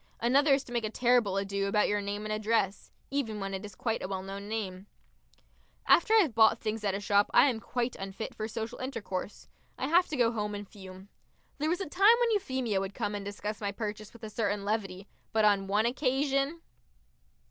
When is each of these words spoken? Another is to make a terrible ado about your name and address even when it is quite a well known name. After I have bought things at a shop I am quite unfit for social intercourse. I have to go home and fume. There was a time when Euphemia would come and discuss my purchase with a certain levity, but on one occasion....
Another 0.19 0.51
is 0.55 0.63
to 0.63 0.71
make 0.73 0.83
a 0.83 0.89
terrible 0.89 1.37
ado 1.37 1.67
about 1.67 1.87
your 1.87 2.01
name 2.01 2.25
and 2.25 2.33
address 2.33 2.89
even 3.11 3.39
when 3.39 3.53
it 3.53 3.63
is 3.63 3.75
quite 3.75 4.01
a 4.01 4.07
well 4.07 4.23
known 4.23 4.49
name. 4.49 4.87
After 5.85 6.15
I 6.15 6.21
have 6.21 6.33
bought 6.33 6.57
things 6.59 6.83
at 6.83 6.95
a 6.95 6.99
shop 6.99 7.29
I 7.35 7.45
am 7.47 7.59
quite 7.59 7.95
unfit 7.97 8.33
for 8.33 8.47
social 8.47 8.79
intercourse. 8.79 9.47
I 9.77 9.85
have 9.87 10.07
to 10.07 10.17
go 10.17 10.31
home 10.31 10.55
and 10.55 10.67
fume. 10.67 11.09
There 11.59 11.69
was 11.69 11.81
a 11.81 11.85
time 11.87 12.15
when 12.19 12.31
Euphemia 12.31 12.79
would 12.79 12.95
come 12.95 13.13
and 13.13 13.23
discuss 13.23 13.61
my 13.61 13.71
purchase 13.71 14.11
with 14.11 14.23
a 14.23 14.31
certain 14.31 14.65
levity, 14.65 15.07
but 15.33 15.45
on 15.45 15.67
one 15.67 15.85
occasion.... 15.85 16.61